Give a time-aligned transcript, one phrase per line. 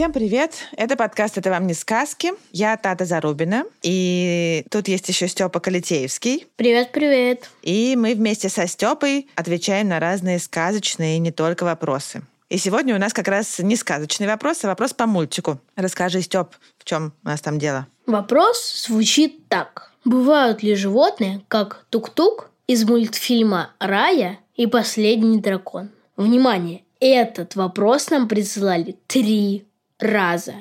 [0.00, 0.52] Всем привет!
[0.78, 2.32] Это подкаст «Это вам не сказки».
[2.52, 3.64] Я Тата Зарубина.
[3.82, 6.46] И тут есть еще Степа Калитеевский.
[6.56, 7.50] Привет-привет.
[7.60, 12.22] И мы вместе со Степой отвечаем на разные сказочные и не только вопросы.
[12.48, 15.60] И сегодня у нас как раз не сказочный вопрос, а вопрос по мультику.
[15.76, 17.86] Расскажи, Степ, в чем у нас там дело?
[18.06, 19.92] Вопрос звучит так.
[20.06, 25.90] Бывают ли животные, как тук-тук из мультфильма «Рая» и «Последний дракон»?
[26.16, 26.84] Внимание!
[27.00, 29.66] Этот вопрос нам присылали три
[30.00, 30.54] раза.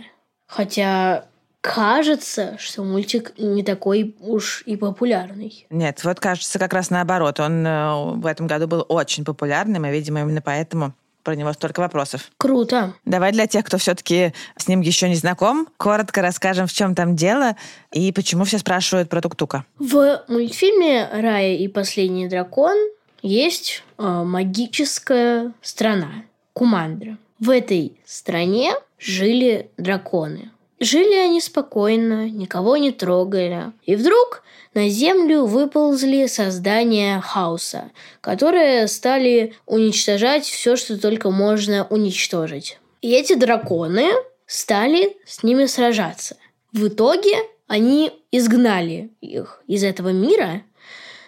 [0.48, 1.26] Хотя
[1.62, 5.66] кажется, что мультик не такой уж и популярный.
[5.70, 7.40] Нет, вот кажется как раз наоборот.
[7.40, 11.82] Он э, в этом году был очень популярным, и, видимо, именно поэтому про него столько
[11.82, 12.32] вопросов.
[12.38, 12.94] Круто.
[13.06, 17.16] Давай для тех, кто все-таки с ним еще не знаком, коротко расскажем, в чем там
[17.16, 17.56] дело
[17.92, 19.66] и почему все спрашивают про Тук-Тука.
[19.78, 22.78] В мультфильме «Рая и последний дракон»
[23.22, 27.18] есть э, магическая страна Кумандра.
[27.40, 30.52] В этой стране жили драконы.
[30.80, 33.74] Жили они спокойно, никого не трогали.
[33.86, 42.80] И вдруг на землю выползли создания хаоса, которые стали уничтожать все, что только можно уничтожить.
[43.02, 44.10] И эти драконы
[44.46, 46.38] стали с ними сражаться.
[46.72, 47.36] В итоге
[47.68, 50.64] они изгнали их из этого мира,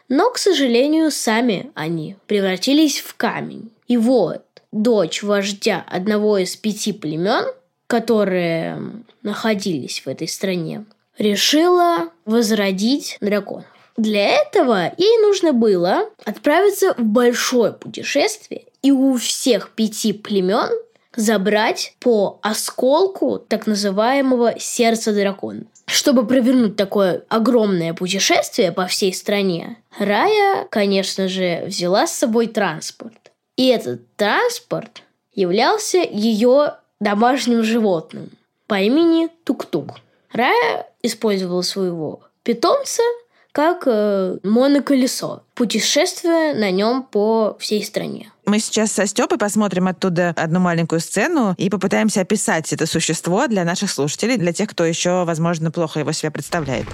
[0.08, 3.72] но, к сожалению, сами они превратились в камень.
[3.88, 7.46] И вот дочь вождя одного из пяти племен,
[7.92, 8.82] которые
[9.22, 10.86] находились в этой стране,
[11.18, 13.66] решила возродить драконов.
[13.98, 20.70] Для этого ей нужно было отправиться в большое путешествие и у всех пяти племен
[21.18, 25.66] забрать по осколку так называемого сердца дракона.
[25.86, 33.34] Чтобы провернуть такое огромное путешествие по всей стране, Рая, конечно же, взяла с собой транспорт.
[33.58, 38.30] И этот транспорт являлся ее домашним животным
[38.68, 39.98] по имени Тук-Тук.
[40.32, 43.04] Рая использовала своего питомца
[43.52, 48.32] как э, моноколесо, путешествуя на нем по всей стране.
[48.46, 53.66] Мы сейчас со Степой посмотрим оттуда одну маленькую сцену и попытаемся описать это существо для
[53.66, 56.86] наших слушателей, для тех, кто еще, возможно, плохо его себя представляет.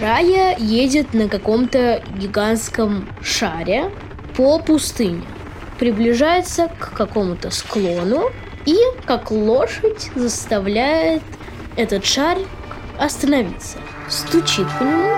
[0.00, 3.90] Рая едет на каком-то гигантском шаре
[4.38, 5.24] по пустыне,
[5.80, 8.30] приближается к какому-то склону
[8.66, 11.24] и, как лошадь, заставляет
[11.76, 12.46] этот шарик
[13.00, 13.78] остановиться.
[14.08, 15.16] Стучит по нему.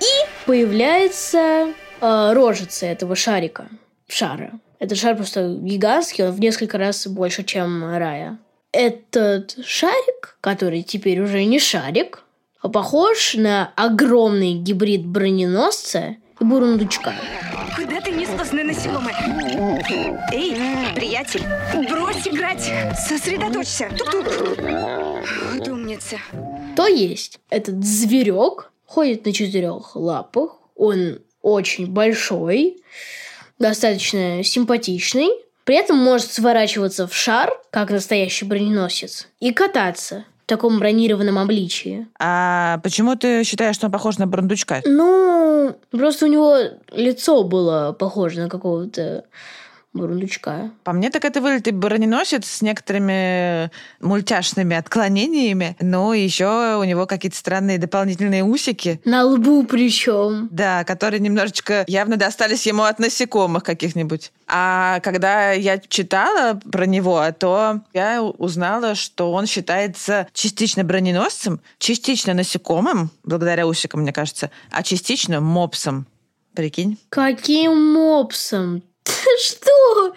[0.00, 3.66] И появляется э, рожица этого шарика.
[4.08, 4.52] Шара.
[4.78, 8.38] Этот шар просто гигантский, он в несколько раз больше, чем Рая.
[8.72, 12.22] Этот шарик, который теперь уже не шарик,
[12.68, 17.14] похож на огромный гибрид броненосца и бурундучка.
[17.74, 19.14] Куда ты несносная насекомая?
[20.32, 20.56] Эй,
[20.94, 21.42] приятель,
[21.88, 22.70] брось играть!
[22.96, 23.90] Сосредоточься!
[23.96, 24.58] Тук-тук!
[25.52, 26.18] Вот умница.
[26.76, 32.82] То есть этот зверек ходит на четырех лапах, он очень большой,
[33.58, 35.30] достаточно симпатичный,
[35.64, 42.06] при этом может сворачиваться в шар, как настоящий броненосец, и кататься таком бронированном обличии.
[42.18, 44.82] А почему ты считаешь, что он похож на Брундучка?
[44.84, 46.56] Ну, просто у него
[46.92, 49.24] лицо было похоже на какого-то
[49.96, 50.70] бурундучка.
[50.84, 53.70] По мне, так это вылитый броненосец с некоторыми
[54.00, 55.76] мультяшными отклонениями.
[55.80, 59.00] Ну, и еще у него какие-то странные дополнительные усики.
[59.04, 60.48] На лбу причем.
[60.50, 64.32] Да, которые немножечко явно достались ему от насекомых каких-нибудь.
[64.48, 72.34] А когда я читала про него, то я узнала, что он считается частично броненосцем, частично
[72.34, 76.06] насекомым, благодаря усикам, мне кажется, а частично мопсом.
[76.54, 76.98] Прикинь?
[77.10, 78.82] Каким мопсом?
[79.06, 80.14] Что?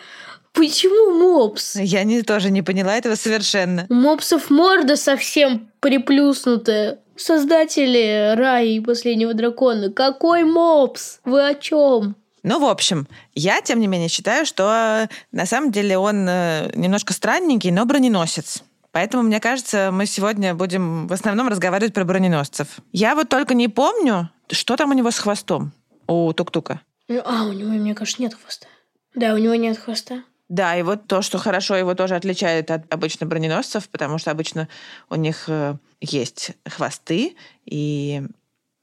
[0.54, 1.76] Почему мопс?
[1.76, 3.86] Я не, тоже не поняла этого совершенно.
[3.90, 7.00] У мопсов морда совсем приплюснутая.
[7.16, 9.92] Создатели Рая и Последнего Дракона.
[9.92, 11.20] Какой мопс?
[11.26, 12.16] Вы о чем?
[12.44, 16.72] Ну, в общем, я, тем не менее, считаю, что э, на самом деле он э,
[16.76, 18.64] немножко странненький, но броненосец.
[18.92, 22.68] Поэтому, мне кажется, мы сегодня будем в основном разговаривать про броненосцев.
[22.92, 25.74] Я вот только не помню, Что там у него с хвостом?
[26.08, 26.82] У тук-тука?
[27.10, 28.68] А, у него, мне кажется, нет хвоста.
[29.16, 30.24] Да, у него нет хвоста.
[30.50, 34.68] Да, и вот то, что хорошо его тоже отличает от обычных броненосцев, потому что обычно
[35.10, 37.36] у них э, есть хвосты,
[37.66, 38.24] и,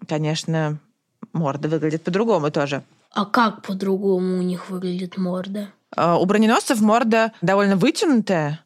[0.08, 0.78] конечно,
[1.32, 2.82] морда выглядит по-другому тоже.
[3.10, 5.70] А как по-другому у них выглядит морда?
[5.96, 8.60] А, У броненосцев морда довольно вытянутая,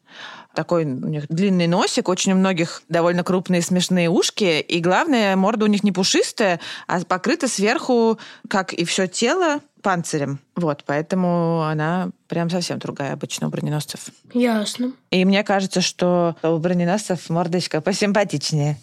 [0.53, 5.65] такой у них длинный носик, очень у многих довольно крупные смешные ушки, и главное, морда
[5.65, 8.19] у них не пушистая, а покрыта сверху,
[8.49, 10.39] как и все тело, панцирем.
[10.55, 14.01] Вот, поэтому она прям совсем другая обычно у броненосцев.
[14.33, 14.93] Ясно.
[15.09, 18.77] И мне кажется, что у броненосцев мордочка посимпатичнее.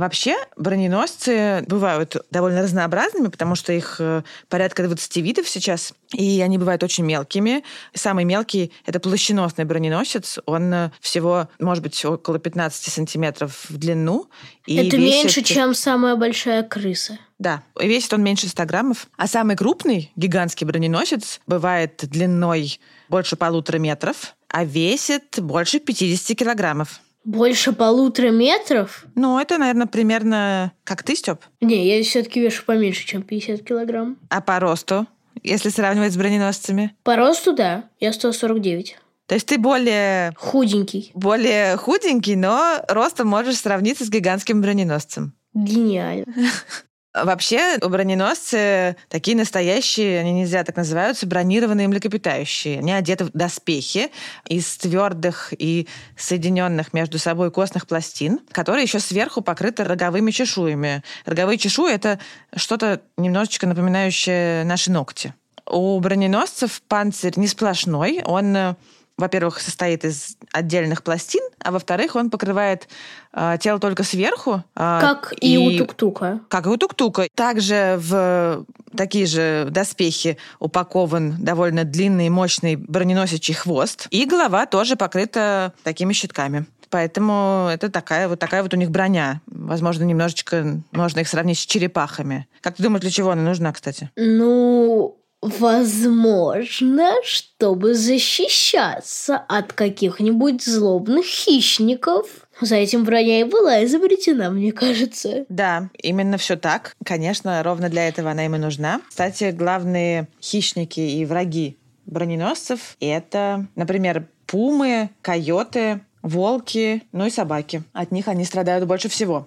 [0.00, 6.56] Вообще, броненосцы бывают довольно разнообразными, потому что их э, порядка 20 видов сейчас, и они
[6.56, 7.62] бывают очень мелкими.
[7.92, 10.38] Самый мелкий— это плащеносный броненосец.
[10.46, 14.30] Он э, всего, может быть, около 15 сантиметров в длину.
[14.64, 17.18] И Это весит- меньше, чем самая большая крыса.
[17.38, 19.06] Да, весит он меньше 100 граммов.
[19.18, 22.80] А самый крупный, гигантский броненосец, бывает длиной
[23.10, 27.02] больше полутора метров, а весит больше 50 килограммов.
[27.24, 29.04] Больше полутора метров?
[29.14, 31.40] Ну, это, наверное, примерно как ты, Степ.
[31.60, 34.16] Не, я все-таки вешу поменьше, чем 50 килограмм.
[34.30, 35.06] А по росту,
[35.42, 36.96] если сравнивать с броненосцами?
[37.02, 38.96] По росту, да, я 149.
[39.26, 41.12] То есть ты более, Худенький.
[41.14, 45.34] более худенький, но ростом можешь сравниться с гигантским броненосцем.
[45.54, 46.26] Гениально.
[47.12, 52.78] Вообще, броненосцы такие настоящие, они нельзя так называются, бронированные млекопитающие.
[52.78, 54.12] Они одеты в доспехи
[54.46, 61.02] из твердых и соединенных между собой костных пластин, которые еще сверху покрыты роговыми чешуями.
[61.26, 62.20] Роговые чешуи— это
[62.54, 65.34] что-то немножечко напоминающее наши ногти.
[65.66, 68.74] У броненосцев панцирь не сплошной, он э,
[69.20, 72.88] во-первых, состоит из отдельных пластин, а во-вторых, он покрывает
[73.32, 74.64] э, тело только сверху.
[74.74, 76.40] э, Как и, у тук-тука.
[76.48, 77.28] как и у тук-тука.
[77.34, 78.64] Также в
[78.96, 84.06] такие же доспехи упакован довольно длинный и мощный броненосичий хвост.
[84.10, 86.66] И голова тоже покрыта такими щитками.
[86.88, 89.40] Поэтому это такая вот такая вот у них броня.
[89.46, 92.48] Возможно, немножечко можно их сравнить с черепахами.
[92.62, 94.10] Как ты думаешь, для чего она нужна, кстати?
[94.16, 102.26] Ну, возможно, чтобы защищаться от каких-нибудь злобных хищников.
[102.60, 105.46] За этим броня и была изобретена, мне кажется.
[105.48, 106.94] Да, именно все так.
[107.04, 109.00] Конечно, ровно для этого она им и нужна.
[109.08, 117.82] Кстати, главные хищники и враги броненосцев— это, например, пумы, койоты, волки, ну и собаки.
[117.92, 119.46] От них они страдают больше всего.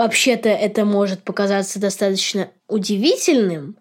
[0.00, 3.76] Вообще-то это может показаться достаточно удивительным,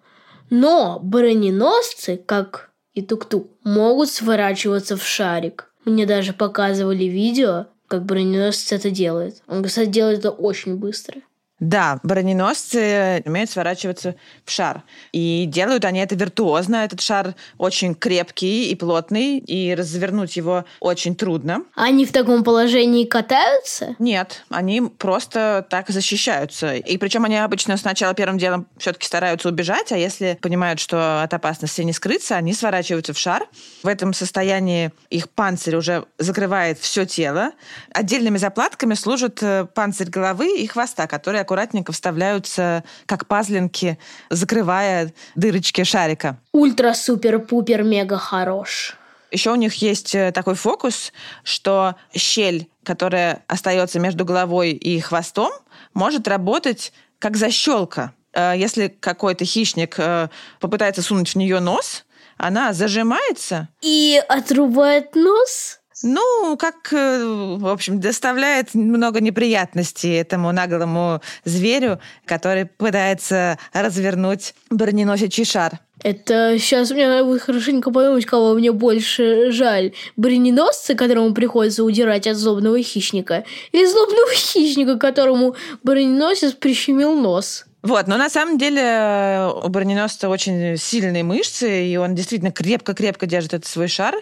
[0.49, 5.73] но броненосцы, как и тук-тук, могут сворачиваться в шарик.
[5.85, 9.41] Мне даже показывали видео, как броненосец это делает.
[9.47, 11.21] Он, кстати, делает это очень быстро.
[11.59, 14.15] Да, броненосцы умеют сворачиваться
[14.45, 14.83] в шар.
[15.11, 16.77] И делают они это виртуозно.
[16.77, 21.63] Этот шар очень крепкий и плотный, и развернуть его очень трудно.
[21.75, 23.95] Они в таком положении катаются?
[23.99, 26.75] Нет, они просто так защищаются.
[26.75, 31.33] И причем они обычно сначала первым делом все-таки стараются убежать, а если понимают, что от
[31.33, 33.47] опасности не скрыться, они сворачиваются в шар.
[33.83, 37.51] В этом состоянии их панцирь уже закрывает все тело.
[37.91, 43.97] Отдельными заплатками служат э, панцирь головы и хвоста, которые аккуратненько вставляются как пазлинки,
[44.29, 46.37] закрывая дырочки шарика.
[46.53, 48.95] Ультра-супер-пупер-мега хорош.
[49.31, 51.11] Еще у них есть э, такой фокус,
[51.43, 55.51] что щель, которая остается между головой и хвостом,
[55.95, 58.13] может работать как защелка.
[58.33, 60.29] Э, Если какой-то хищник э,
[60.59, 62.05] попытается сунуть в нее нос,
[62.37, 65.78] она зажимается, И отрубает нос?
[66.03, 67.23] Ну, как, э,
[67.57, 75.79] в общем, доставляет много неприятностей этому наглому зверю, который пытается развернуть броненосичий шар.
[76.01, 79.91] Это сейчас мне надо будет хорошенько подумать, кого мне больше жаль.
[80.15, 87.65] Броненосца, которому приходится удирать от злобного хищника, или злобного хищника, которому броненосец прищемил нос.
[87.81, 93.25] Вот, но на самом деле э, у броненосца очень сильные мышцы, и он действительно крепко-крепко
[93.25, 94.15] держит этот свой шар,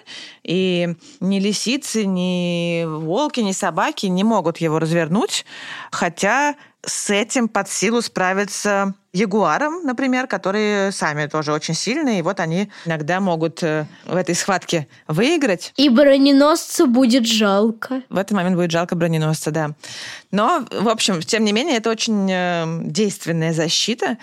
[0.44, 5.44] и ни лисицы, ни волки, ни собаки не могут его развернуть,
[5.92, 6.56] хотя
[6.88, 12.70] с этим под силу справиться ягуарам, например, которые сами тоже очень сильные, и вот они
[12.86, 15.74] иногда могут э, в этой схватке выиграть.
[15.76, 18.04] И броненосцу будет жалко.
[18.10, 19.72] В этот момент будет жалко броненосца, да.
[20.32, 24.18] Но, в общем, тем не менее, это очень э, действенная защита.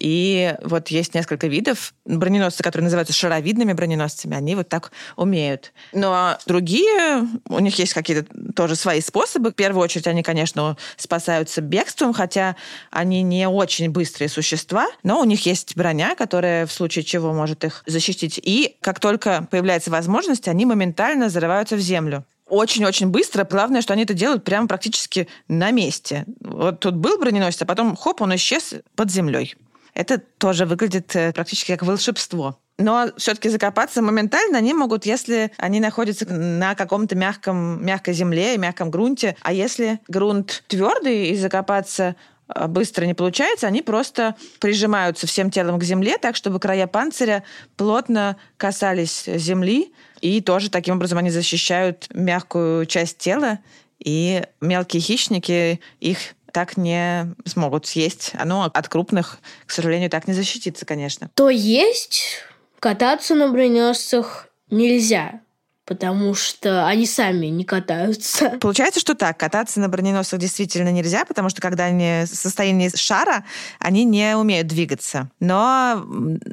[0.00, 4.36] И вот есть несколько видов броненосцев, которые называются шаровидными броненосцами.
[4.36, 5.72] Они вот так умеют.
[5.92, 9.50] Но другие, у них есть какие-то тоже свои способы.
[9.50, 12.54] В первую очередь они, конечно, спасаются бегством, хотя
[12.90, 17.64] они не очень быстрые существа, но у них есть броня, которая в случае чего может
[17.64, 18.40] их защитить.
[18.42, 23.44] И как только появляется возможность, они моментально зарываются в землю очень-очень быстро.
[23.44, 26.24] Главное, что они это делают прямо практически на месте.
[26.40, 29.54] Вот тут был броненосец, а потом хоп, он исчез под землей.
[29.94, 32.58] Это тоже выглядит э, практически как волшебство.
[32.78, 38.58] Но все-таки закопаться моментально они могут, если они находятся на каком-то мягком, мягкой земле и
[38.58, 39.36] мягком грунте.
[39.42, 42.14] А если грунт твердый и закопаться
[42.48, 47.42] э, быстро не получается, они просто прижимаются всем телом к земле, так чтобы края панциря
[47.76, 53.58] плотно касались земли, и тоже таким образом они защищают мягкую часть тела,
[53.98, 56.18] и мелкие хищники их
[56.52, 58.32] так не смогут съесть.
[58.38, 61.30] Оно от крупных, к сожалению, так не защитится, конечно.
[61.34, 62.42] То есть
[62.78, 65.40] кататься на броненосцах нельзя,
[65.84, 68.50] потому что они сами не катаются.
[68.60, 69.38] Получается, что так.
[69.38, 73.44] Кататься на броненосцах действительно нельзя, потому что когда они в состоянии шара,
[73.78, 75.30] они не умеют двигаться.
[75.40, 76.04] Но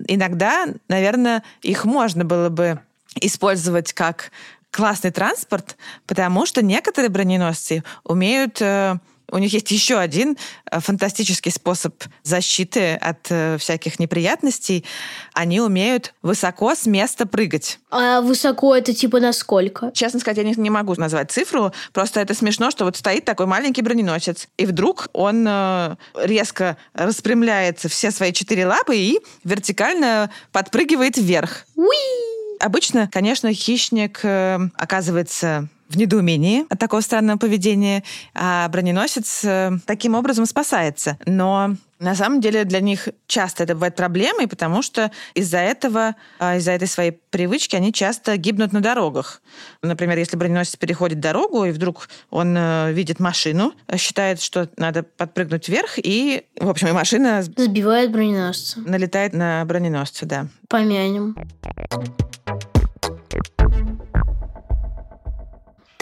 [0.08, 2.80] иногда, наверное, их можно было бы
[3.20, 4.32] использовать как
[4.72, 8.98] классный транспорт, потому что некоторые броненосцы умеют э,
[9.32, 10.38] у них есть еще один
[10.70, 14.86] э, фантастический способ защиты от э, всяких неприятностей.
[15.34, 17.80] Они умеют высоко с места прыгать.
[17.90, 19.92] А высоко это типа насколько?
[19.94, 21.74] Честно сказать, я не, не могу назвать цифру.
[21.94, 27.90] Просто это смешно, что вот стоит такой маленький броненосец, и вдруг он э, резко распрямляется
[27.90, 31.66] все свои четыре лапы и вертикально подпрыгивает вверх.
[31.76, 32.58] Уи!
[32.60, 40.46] Обычно, конечно, хищник оказывается в недоумении от такого странного поведения, а броненосец э, таким образом
[40.46, 41.18] спасается.
[41.26, 46.58] Но на самом деле для них часто это бывает проблемой, потому что из-за этого, а,
[46.58, 49.42] из-за этой своей привычки они часто гибнут на дорогах.
[49.82, 55.70] Например, если броненосец переходит дорогу, и вдруг он э, видит машину, считает, что надо подпрыгнуть
[55.70, 57.42] вверх, и, в общем, и машина...
[57.44, 58.80] Сбивает броненосца.
[58.80, 60.48] Налетает на броненосца, да.
[60.68, 61.36] Помянем.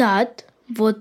[0.04, 1.00] Тат, вот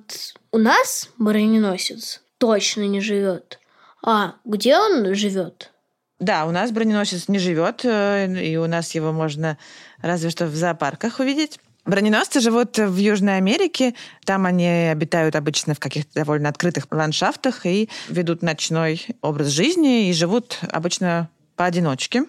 [0.52, 3.58] у нас броненосец точно не живет.
[4.00, 5.72] А где он живет?
[6.20, 9.58] Да, у нас броненосец не живет, э, и у нас его можно
[10.02, 11.58] разве что в зоопарках увидеть.
[11.84, 13.96] Броненосцы живут в Южной Америке.
[14.24, 20.12] Там они обитают обычно в каких-то довольно открытых ландшафтах и ведут ночной образ жизни и
[20.12, 22.26] живут обычно поодиночке.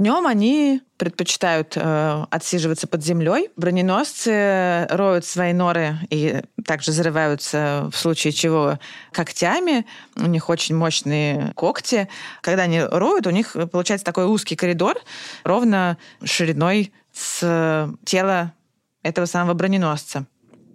[0.00, 3.50] Днем они предпочитают э, отсиживаться под землей.
[3.56, 8.78] Броненосцы роют свои норы и также зарываются в случае чего
[9.12, 9.84] когтями.
[10.16, 12.08] У них очень мощные когти.
[12.40, 14.96] Когда они роют, у них получается такой узкий коридор,
[15.44, 18.54] ровно шириной с тела
[19.02, 20.24] этого самого броненосца.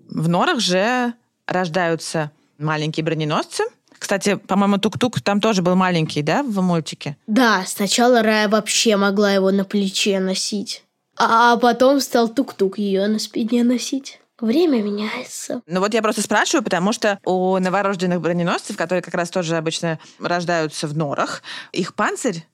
[0.07, 1.15] В норах же
[1.47, 2.29] рождаются
[2.59, 3.63] маленькие броненосцы,
[3.97, 7.17] кстати, по-моему, тук-тук там тоже был маленький, да, в мультике?
[7.27, 10.83] Да, сначала Рая вообще могла его на плече носить.
[11.17, 14.19] А потом стал тук-тук ее на спине носить.
[14.39, 15.61] Время меняется.
[15.65, 19.97] Ну вот я просто спрашиваю, потому что у новорожденных броненосцев, которые как раз тоже обычно
[20.19, 22.45] рождаются в норах, их панцирь,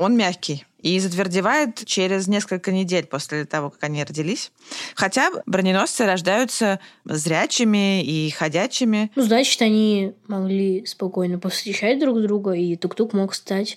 [0.00, 4.50] он мягкий и затвердевает через несколько недель после того, как они родились.
[4.94, 9.10] Хотя броненосцы рождаются зрячими и ходячими.
[9.14, 13.76] Ну, значит, они могли спокойно повстречать друг друга, и Тук-Тук мог стать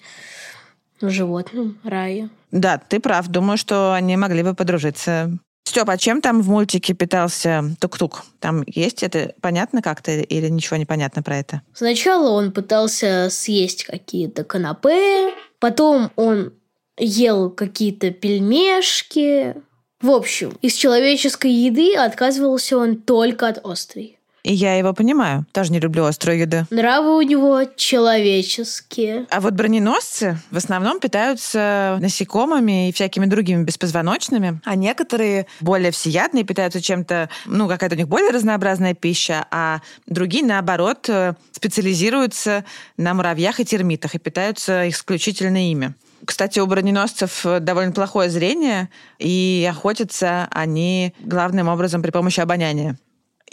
[1.02, 2.30] животным рая.
[2.52, 3.28] Да, ты прав.
[3.28, 5.38] Думаю, что они могли бы подружиться.
[5.66, 8.24] Степ, а чем там в мультике питался Тук-Тук?
[8.40, 11.62] Там есть это понятно как-то или ничего не понятно про это?
[11.74, 16.52] Сначала он пытался съесть какие-то канапе, потом он
[16.98, 19.56] ел какие-то пельмешки.
[20.02, 24.20] В общем, из человеческой еды отказывался он только от острой.
[24.44, 25.46] И я его понимаю.
[25.54, 26.68] Тоже не люблю острую еду.
[26.70, 29.26] Нравы у него человеческие.
[29.30, 36.44] А вот броненосцы в основном питаются насекомыми и всякими другими беспозвоночными, а некоторые более всеядные
[36.44, 41.10] питаются чем-то, ну, какая-то у них более разнообразная пища, а другие, наоборот,
[41.52, 42.66] специализируются
[42.98, 45.94] на муравьях и термитах и питаются исключительно ими.
[46.26, 52.98] Кстати, у броненосцев э, довольно плохое зрение, и охотятся они главным образом при помощи обоняния.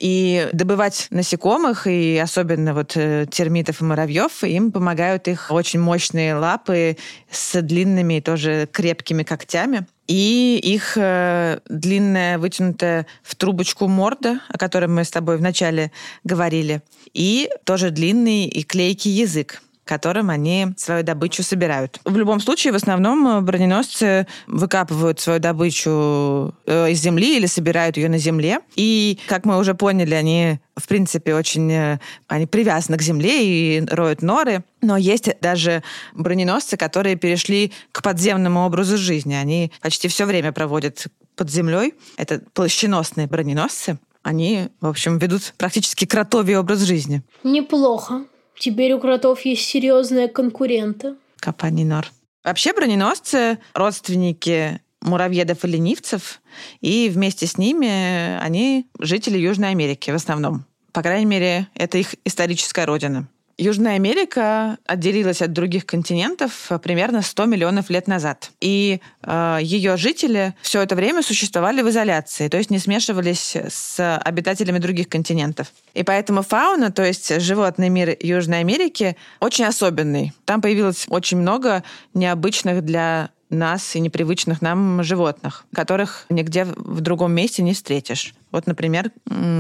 [0.00, 6.34] И добывать насекомых, и особенно вот э, термитов и муравьев, им помогают их очень мощные
[6.34, 6.96] лапы
[7.30, 9.86] с длинными, тоже крепкими когтями.
[10.06, 15.92] И их э, длинная, вытянутая в трубочку морда, о которой мы с тобой вначале
[16.24, 16.80] говорили.
[17.12, 21.98] И тоже длинный и клейкий язык которым они свою добычу собирают.
[22.04, 27.96] В любом случае, в основном э, броненосцы выкапывают свою добычу э, из земли или собирают
[27.96, 28.60] ее на земле.
[28.76, 33.84] И, как мы уже поняли, они в принципе, очень э, они привязаны к земле и
[33.84, 34.62] роют норы.
[34.80, 35.82] Но есть даже
[36.14, 39.34] броненосцы, которые перешли к подземному образу жизни.
[39.34, 41.94] Они почти все время проводят под землей.
[42.16, 43.98] Это плащеносные броненосцы.
[44.22, 47.22] Они, в общем, ведут практически кротовий образ жизни.
[47.42, 48.22] Неплохо.
[48.60, 51.14] Теперь у кротов есть серьезные конкуренты.
[51.36, 52.06] Компании Нор.
[52.44, 56.42] Вообще броненосцы— родственники муравьедов и ленивцев,
[56.82, 60.66] и вместе с ними они жители Южной Америки в основном.
[60.92, 63.28] По крайней мере, это их историческая родина.
[63.60, 68.52] Южная Америка отделилась от других континентов примерно 100 миллионов лет назад.
[68.62, 74.16] И э, ее жители все это время существовали в изоляции, то есть не смешивались с
[74.16, 75.74] обитателями других континентов.
[75.92, 80.32] И поэтому фауна, то есть животный мир Южной Америки, очень особенный.
[80.46, 87.32] Там появилось очень много необычных для нас и непривычных нам животных, которых нигде в другом
[87.32, 88.32] месте не встретишь.
[88.52, 89.10] Вот, например,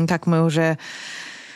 [0.08, 0.78] как мы уже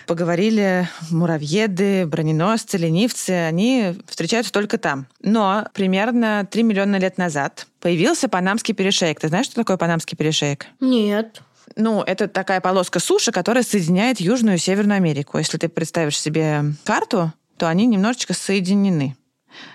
[0.06, 5.06] поговорили, муравьеды, броненосцы, ленивцы, они встречаются только там.
[5.20, 9.20] Но примерно 3 миллиона лет назад появился Панамский перешейк.
[9.20, 10.66] Ты знаешь, что такое Панамский перешейк?
[10.80, 11.42] Нет.
[11.76, 15.38] Ну, это такая полоска суши, которая соединяет Южную и Северную Америку.
[15.38, 19.16] Если ты представишь себе карту, то они немножечко соединены.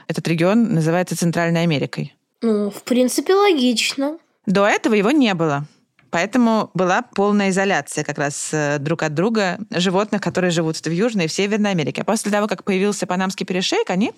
[0.07, 2.15] Этот регион называется Центральной Америкой.
[2.41, 4.17] Ну, в принципе, логично.
[4.45, 5.65] До этого его не было.
[6.11, 11.25] Поэтому была полная изоляция как раз э, друг от друга животных, которые живут в Южной
[11.25, 12.01] и в Северной Америке.
[12.01, 14.13] А после того, как появился Панамский перешейк, они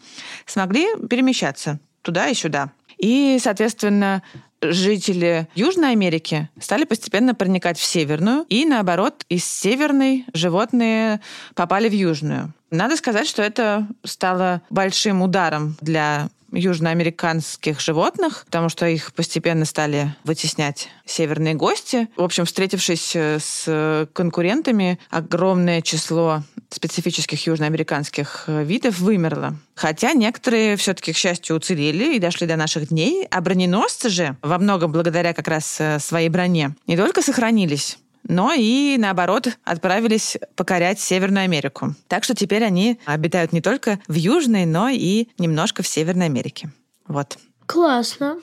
[0.46, 2.72] смогли перемещаться туда и сюда.
[2.98, 4.22] И, соответственно,
[4.62, 11.20] жители Южной Америки стали постепенно проникать в Северную, и наоборот, из Северной животные
[11.56, 12.54] попали в Южную.
[12.70, 20.16] Надо сказать, что это стало большим ударом для южноамериканских животных, потому что их постепенно стали
[20.24, 22.08] вытеснять северные гости.
[22.16, 29.56] В общем, встретившись э, с конкурентами, огромное число специфических южноамериканских э, видов вымерло.
[29.76, 33.28] Хотя некоторые все-таки, к счастью, уцелели и дошли до наших дней.
[33.30, 38.54] А броненосцы же, во многом благодаря как раз э, своей броне, не только сохранились, но
[38.54, 41.96] и, наоборот, отправились покорять Северную Америку.
[42.08, 46.72] Так что теперь они обитают не только в Южной, но и немножко в Северной Америке.
[47.08, 47.38] Вот.
[47.66, 48.38] Классно.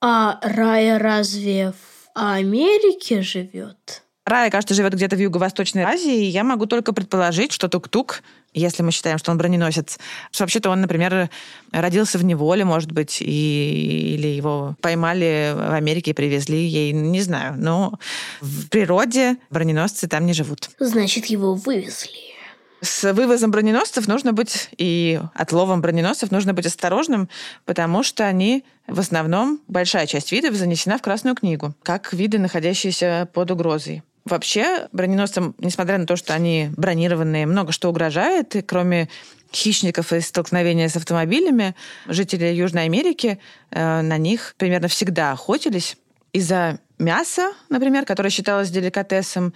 [0.00, 4.02] А Рая разве в Америке живет?
[4.26, 8.22] Рая, кажется, живет где-то в Юго-Восточной Азии, и я могу только предположить, что Тук-Тук,
[8.54, 9.98] если мы считаем, что он броненосец,
[10.38, 11.28] вообще-то он, например,
[11.72, 17.20] родился в неволе, может быть, и, или его поймали в Америке и привезли ей, не
[17.20, 17.54] знаю.
[17.58, 17.98] Но
[18.40, 20.70] в природе броненосцы там не живут.
[20.78, 22.34] Значит, его вывезли.
[22.80, 27.30] С вывозом броненосцев нужно быть и отловом броненосцев нужно быть осторожным,
[27.64, 33.28] потому что они в основном, большая часть видов занесена в Красную книгу, как виды, находящиеся
[33.32, 34.02] под угрозой.
[34.24, 39.10] Вообще, броненосцам, несмотря на то, что они бронированные, много что угрожает, и кроме
[39.52, 41.74] хищников и столкновения с автомобилями,
[42.06, 43.38] жители Южной Америки
[43.70, 45.96] э, на них примерно всегда охотились
[46.32, 49.52] из-за мяса, например, которое считалось деликатесом,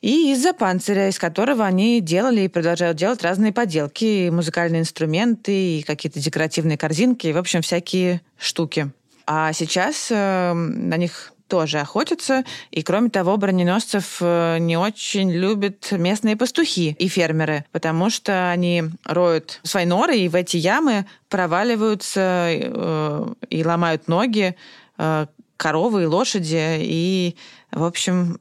[0.00, 5.82] и из-за панциря, из которого они делали и продолжают делать разные поделки, музыкальные инструменты, и
[5.82, 8.90] какие-то декоративные корзинки, и, в общем, всякие штуки.
[9.24, 12.42] А сейчас э, на них тоже охотятся.
[12.72, 18.82] И, кроме того, броненосцев э, не очень любят местные пастухи и фермеры, потому что они
[19.04, 24.56] роют свои норы, и в эти ямы проваливаются э, и ломают ноги
[24.98, 27.36] э, коровы и лошади, и,
[27.70, 28.40] в общем,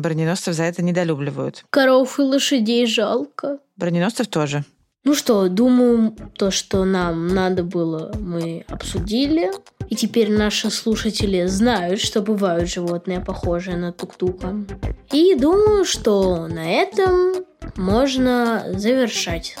[0.00, 1.66] броненосцев за это недолюбливают.
[1.68, 3.58] Коров и лошадей жалко.
[3.76, 4.64] Броненосцев тоже.
[5.06, 9.52] Ну что, думаю, то, что нам надо было, мы обсудили.
[9.88, 14.52] И теперь наши слушатели знают, что бывают животные, похожие на тук-тука.
[15.12, 17.44] И думаю, что на этом
[17.76, 19.56] можно завершать.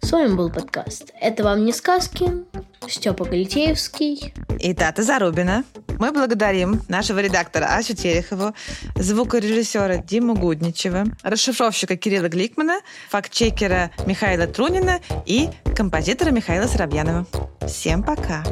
[0.00, 2.46] С вами был подкаст «Это вам не сказки».
[2.88, 4.32] Степа Галитеевский.
[4.58, 5.64] И Тата Зарубина.
[5.98, 8.54] Мы благодарим нашего редактора Асю Терехову,
[8.96, 17.26] звукорежиссера Диму Гудничева, расшифровщика Кирилла Гликмана, фактчекера Михаила Трунина и композитора Михаила Соробьянова.
[17.66, 18.44] Всем пока!